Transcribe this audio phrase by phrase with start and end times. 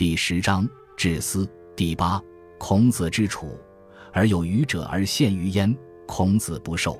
[0.00, 1.46] 第十章至思
[1.76, 2.18] 第八。
[2.56, 3.54] 孔子之楚，
[4.14, 5.76] 而有愚者而陷于焉。
[6.06, 6.98] 孔子不受。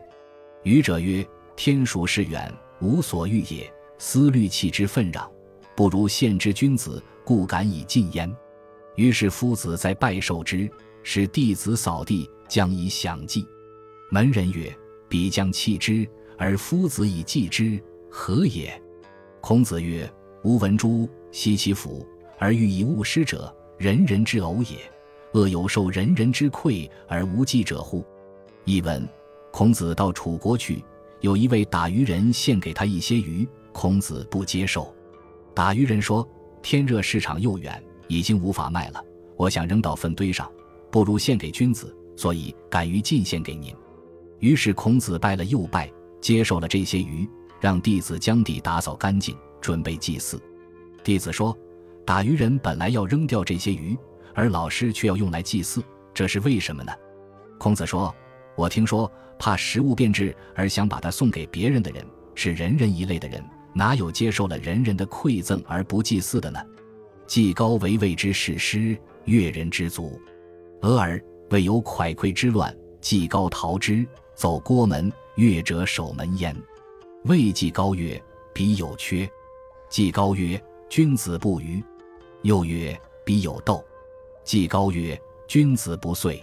[0.64, 1.26] 愚者曰
[1.56, 3.72] ：“天数是远，无所欲也。
[3.96, 5.26] 思虑气之愤攘，
[5.74, 8.30] 不如陷之君子，故敢以进焉。”
[8.96, 10.70] 于是夫子在拜受之，
[11.02, 13.46] 使弟子扫地，将以享祭。
[14.10, 14.70] 门人曰
[15.08, 18.70] ：“彼将弃之，而夫子以祭之，何也？”
[19.40, 20.06] 孔子曰
[20.44, 22.06] ：“吾闻诸奚其父，
[22.40, 24.78] 而欲以勿施者，人人之偶也。
[25.34, 28.04] 恶有受人人之馈而无祭者乎？”
[28.64, 29.06] 译文：
[29.52, 30.82] 孔子到楚国去，
[31.20, 34.92] 有一位打鱼人献给他一些鱼，孔子不接受。
[35.54, 36.26] 打鱼人说
[36.62, 39.04] ：“天热，市场又远。”已经无法卖了，
[39.36, 40.50] 我想扔到粪堆上，
[40.90, 43.72] 不如献给君子，所以敢于进献给您。
[44.40, 45.88] 于是孔子拜了又拜，
[46.20, 47.28] 接受了这些鱼，
[47.60, 50.42] 让弟子将地打扫干净，准备祭祀。
[51.04, 51.56] 弟子说
[52.04, 53.96] ：“打鱼人本来要扔掉这些鱼，
[54.34, 55.82] 而老师却要用来祭祀，
[56.12, 56.92] 这是为什么呢？”
[57.58, 58.14] 孔子说
[58.56, 66.58] ：“我听说，怕食物变质而想把它送给别人的人，是人人一类的人，哪有接受了人人的馈赠而不祭祀的呢？”
[67.26, 70.20] 季高为谓之士师，越人之族。
[70.82, 76.56] 俄而未有蒯聩之乱，季高逃之，走郭门，越者守门焉。
[77.24, 78.20] 魏季高曰
[78.52, 79.30] ：“彼有缺。”
[79.90, 81.84] 季高曰：“君子不愚。”
[82.42, 83.84] 又曰：“彼有斗。”
[84.44, 86.42] 季高曰：“君子不遂。”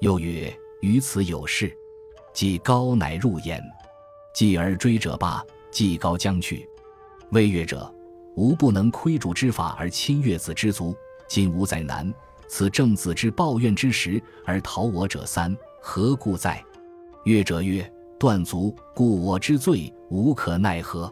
[0.00, 1.76] 又曰：“于此有事。”
[2.32, 3.62] 季高乃入焉。
[4.34, 6.68] 继而追者罢，季高将去。
[7.30, 7.92] 魏越者。
[8.36, 10.94] 吾不能窥主之法而侵越子之族，
[11.26, 12.12] 今吾在难，
[12.48, 16.62] 此正子之抱怨之时而逃我者三，何故哉？
[17.24, 21.10] 越者曰：断足，故我之罪无可奈何。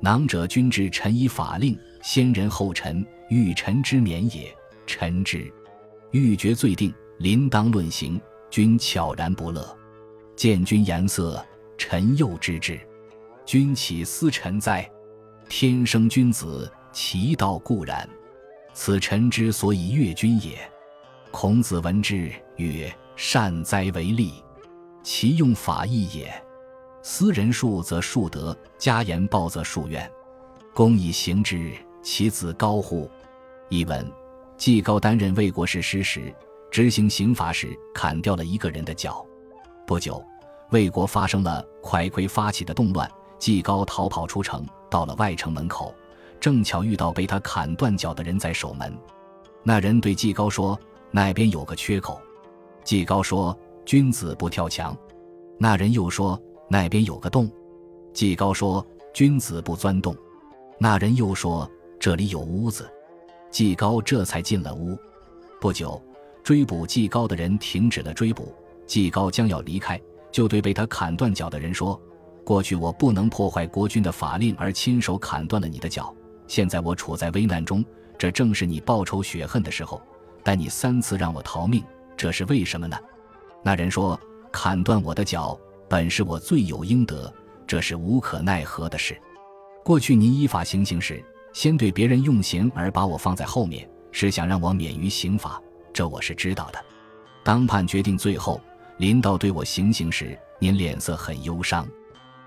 [0.00, 4.54] 囊者君之臣以法令，先人后臣，欲臣之免也。
[4.86, 5.50] 臣之
[6.10, 9.76] 欲决罪定，临当论刑，君悄然不乐。
[10.36, 11.44] 见君颜色，
[11.78, 12.78] 臣又知之。
[13.46, 14.88] 君岂思臣哉？
[15.48, 18.08] 天生君子，其道固然。
[18.72, 20.58] 此臣之所以悦君也。
[21.30, 24.32] 孔子闻之曰：“善哉为利！
[25.02, 26.32] 其用法义也。
[27.02, 30.10] 斯人数则数德，加言报则数怨。
[30.72, 31.72] 公以行之，
[32.04, 33.10] 其子高乎？”
[33.68, 34.08] 译文：
[34.56, 36.32] 季高担任魏国士师时，
[36.70, 39.26] 执行刑罚时砍掉了一个人的脚。
[39.86, 40.24] 不久，
[40.70, 44.64] 魏国发生了蒯聩发起的动乱，季高逃跑出城。
[44.90, 45.92] 到了外城门口，
[46.38, 48.96] 正巧遇到被他砍断脚的人在守门。
[49.64, 50.78] 那人对季高说
[51.10, 52.20] ：“那边有个缺口。”
[52.84, 54.96] 季高说：“君子不跳墙。”
[55.58, 56.40] 那人又说
[56.70, 57.50] ：“那边有个洞。”
[58.14, 60.16] 季高说：“君子不钻洞。”
[60.78, 61.68] 那人又说
[62.04, 62.86] ：“这里有屋子。”
[63.50, 64.94] 季高这才进了屋。
[65.58, 65.98] 不久，
[66.42, 68.54] 追捕季高的人停止了追捕。
[68.86, 69.98] 季高将要离开，
[70.30, 71.98] 就对被他砍断脚的人说。
[72.44, 76.14] 过去我不能破坏国君的法令而亲手砍断了你的脚，
[76.46, 77.82] 现在我处在危难中，
[78.18, 79.98] 这正是你报仇雪恨的时候。
[80.42, 81.82] 但你三次让我逃命，
[82.18, 82.98] 这是为什么呢？
[83.62, 84.20] 那人说
[84.52, 87.32] ：“砍断我的脚本是我罪有应得，
[87.66, 89.18] 这是无可奈何的事。
[89.82, 96.84] 过去您依法行刑时，先对别人用刑而把我放在后面，是想让我免于刑罚，这我是知道的。
[97.44, 98.60] 当判决定最后，
[98.98, 101.88] 临到对我行刑时，您脸色很忧伤。”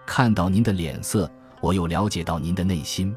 [0.05, 1.29] 看到您的脸色，
[1.61, 3.15] 我又了解到您的内心。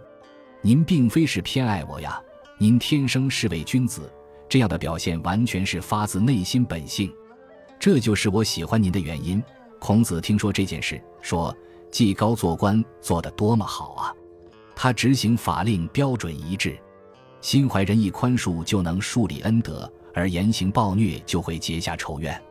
[0.62, 2.22] 您并非是偏爱我呀，
[2.56, 4.08] 您天生是位君子，
[4.48, 7.12] 这样的表现完全是发自内心本性。
[7.80, 9.42] 这就是我喜欢您的原因。
[9.80, 11.56] 孔子听说这件事，说
[11.90, 14.14] ：“季高做官做得多么好啊！
[14.82, 16.74] 他执行法令标准一致，
[17.42, 22.42] 心怀仁义宽恕，就能树立恩德；而严刑暴虐，就会结下仇怨。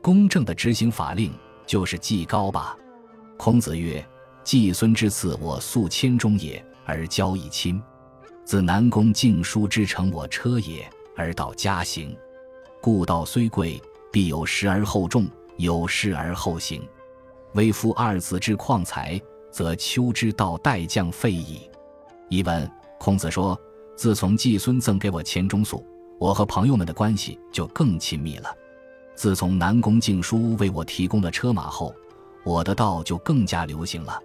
[0.00, 1.30] 公正的执行法令，
[1.66, 2.74] 就是季高吧。”
[3.36, 4.02] 孔子曰
[4.42, 7.78] ：“季孙之赐我素千钟也，而交以亲；
[8.42, 12.16] 自南宫敬叔之乘我车也，而道家行。
[12.80, 13.78] 故道虽贵，
[14.10, 16.82] 必有时而后重，有失而后行。
[17.52, 19.20] 微夫二子之旷才，
[19.56, 21.70] 则丘之道待将废矣。”
[22.28, 23.58] 一问，孔子说
[23.96, 25.82] ：“自从季孙赠给我钱钟粟，
[26.18, 28.54] 我和朋友们的关系就更亲密了。
[29.14, 31.94] 自从南宫敬叔为我提供了车马后。”
[32.44, 34.20] 我的道就更加流行了，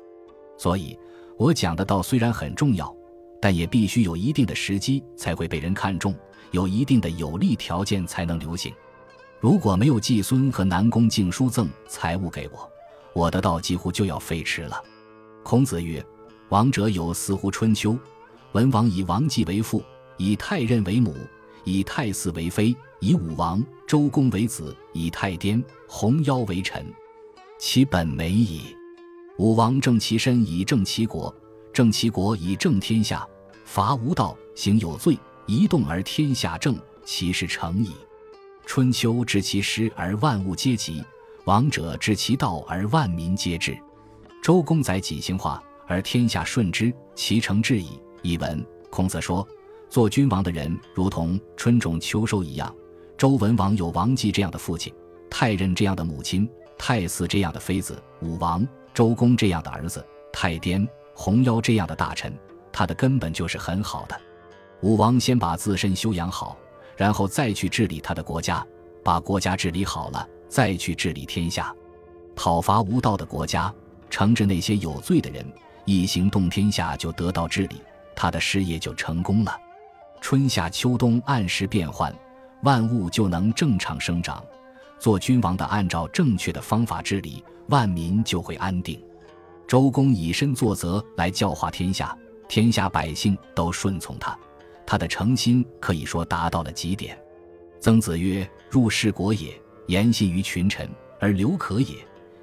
[0.55, 0.95] 所以，
[1.37, 2.95] 我讲的道虽然很重要，
[3.41, 6.13] 但也必须有一定的时机才会被人看重，
[6.51, 8.71] 有一定的有利条件才能流行。
[9.39, 12.69] 如果没有季孙和南宫敬叔赠财物给我，
[13.13, 14.79] 我的道几乎就要废弛了。
[15.43, 16.03] 孔子曰
[16.49, 17.97] ：“王者有司乎春秋，
[18.51, 19.83] 文王以王季为父，
[20.17, 21.15] 以太任为母，
[21.63, 26.85] 以太姒为妃，以武王、周公为子，以太颠、鸿妖为臣。
[27.57, 28.75] 其本美矣。
[29.37, 31.33] 武王正其身以正其国，
[31.73, 33.27] 正其国以正天下。
[33.65, 35.17] 伐无道，行有罪，
[35.47, 37.91] 一动而天下正，其事成矣。
[38.65, 41.03] 春秋知其师而万物皆吉，
[41.45, 43.77] 王者知其道而万民皆治。
[44.41, 48.01] 周公载己兴化而天下顺之，其成至矣。
[48.23, 49.47] 译文：孔子说，
[49.87, 52.73] 做君王的人如同春种秋收一样。
[53.15, 54.91] 周文王有王季这样的父亲，
[55.29, 60.03] 太任这样的母亲，太嗣这样的妃子，武王、周公这样的儿子，
[60.33, 62.35] 太颠、红妖这样的大臣。
[62.71, 64.19] 他的根本就是很好的。
[64.81, 66.57] 武王先把自身修养好，
[66.97, 68.65] 然后再去治理他的国家，
[69.03, 71.71] 把国家治理好了，再去治理天下。
[72.35, 73.71] 讨伐无道的国家，
[74.11, 75.43] 惩治那些有罪的人，
[75.85, 77.81] 一行动天下就得到治理，
[78.15, 79.57] 他的事业就成功了。
[80.19, 82.13] 春夏秋冬按时变换，
[82.61, 84.43] 万物就能正常生长。
[84.99, 89.01] 做君王的按照正确的方法治理，万民就会安定。
[89.67, 92.15] 周公以身作则来教化天下。
[92.47, 94.37] 天下百姓都顺从他，
[94.85, 97.17] 他的诚心可以说达到了极点。
[97.79, 100.87] 曾子曰：“入世国也，言信于群臣
[101.17, 101.95] 而留可也；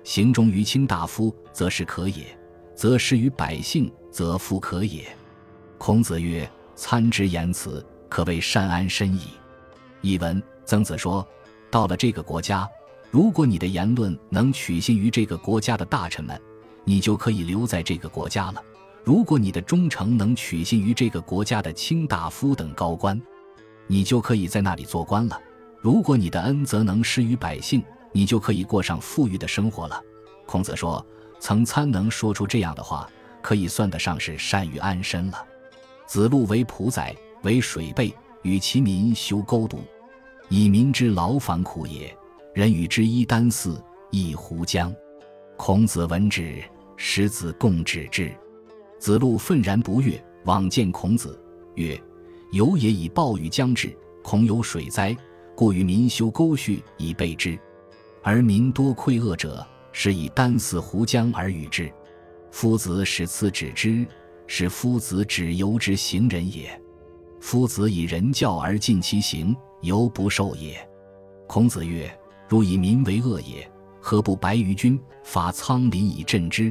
[0.09, 2.25] 行忠于卿大夫，则是可也；
[2.75, 5.07] 则施于百姓，则富可也。”
[5.77, 9.25] 孔子曰：“参之言辞，可谓善安身矣。”
[10.01, 11.29] 译文：曾子说，
[11.71, 12.67] 到了这个国家，
[13.11, 16.41] 如果你的言论能取信于这个国家的大臣们，
[16.85, 18.63] 你就可以留在这个国家了。
[19.05, 23.21] 如果你的忠诚能取信于这个国家的卿大夫等高官，
[23.87, 25.37] 你就可以在那里做官了；
[25.83, 30.01] 如果你的恩泽能施于百姓，你就可以过上富裕的生活了。
[30.47, 31.05] 孔子说
[31.39, 33.09] ：“曾参能说出这样的话，
[33.43, 35.47] 可以算得上是善于安身了。”
[36.07, 39.79] 子路为仆宰，为水备，与其民修沟渎，
[40.49, 42.17] 以民之劳烦苦也。
[42.55, 43.71] 人与之一箪食，
[44.11, 44.93] 一壶浆。
[45.57, 46.63] 孔子闻之，
[46.97, 48.35] 使子贡止之。
[48.99, 51.39] 子路愤然不悦，往见孔子，
[51.75, 52.01] 曰
[52.53, 53.95] ：“有也以暴雨将至，
[54.25, 55.15] 恐有水灾，
[55.55, 57.57] 故与民修沟渠以备之。
[58.29, 61.91] 而民多溃恶者，是以丹似湖江而与之。
[62.51, 64.07] 夫子使次止之，
[64.47, 66.79] 是夫子止由之行人也。
[67.41, 70.79] 夫子以人教而尽其行，犹不受也。”
[71.49, 72.15] 孔子曰
[72.47, 73.67] ：“如以民为恶也，
[73.99, 76.71] 何不白于君，发苍林以镇之？”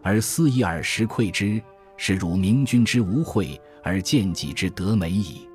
[0.00, 1.60] 而思以耳时馈之，
[1.96, 5.48] 是汝明君之无惠，而见己之德美矣。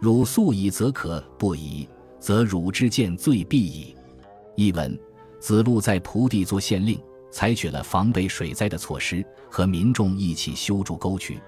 [0.00, 1.88] 汝素以则可不以，
[2.20, 3.95] 则汝之见罪必矣。
[4.56, 4.98] 译文：
[5.38, 6.98] 子路在蒲地做县令，
[7.30, 11.38] 采取了防备水灾的措施，和民众一起修筑沟渠。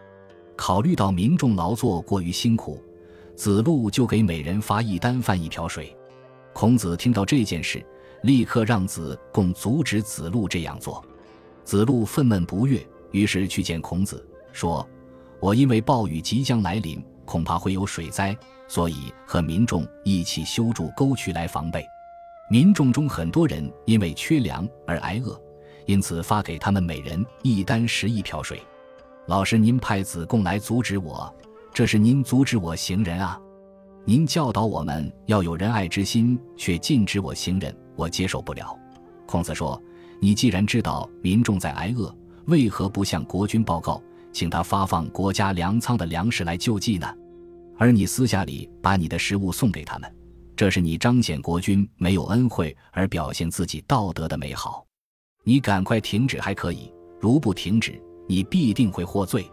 [0.54, 2.82] 考虑到民众劳作过于辛苦，
[3.34, 5.96] 子路就给每人发一担饭一瓢水。
[6.52, 7.82] 孔子听到这件事，
[8.24, 11.02] 立刻让子贡阻止子路这样做。
[11.64, 14.22] 子路愤懑不悦，于是去见孔子，
[14.52, 14.86] 说
[15.40, 21.86] ：“我因为暴雨即将来临，恐怕会有水灾，所以和民众一起修筑沟渠来防备。
[22.50, 25.38] 民众中很多人因为缺粮而挨饿，
[25.84, 28.60] 因此发给他们每人一担食一瓢水。
[29.26, 31.32] 老师，您派子贡来阻止我，
[31.74, 33.38] 这是您阻止我行人啊！
[34.04, 38.76] 您教导我们要有仁爱之心，却禁止我行人，我接受不了。”
[39.26, 39.80] 孔子说。
[40.20, 42.12] 你既然知道民众在挨饿，
[42.46, 44.02] 为何不向国君报告，
[44.32, 47.06] 请他发放国家粮仓的粮食来救济呢？
[47.76, 50.12] 而你私下里把你的食物送给他们，
[50.58, 54.84] 这是你彰显国君没有恩惠而表现自己道德的美好。
[55.44, 57.96] 你赶快停止还可以，如不停止，
[58.26, 59.48] 你必定会获罪。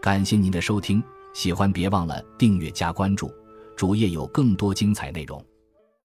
[0.00, 1.02] 感谢您的收听，
[1.34, 3.34] 喜欢别忘了订阅加关注，
[3.76, 5.44] 主页有更多精彩内容。